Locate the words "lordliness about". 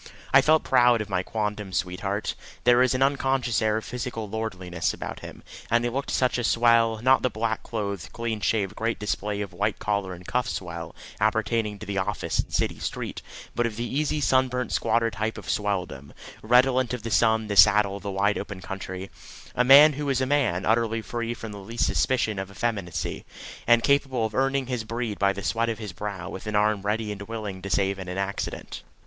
4.27-5.19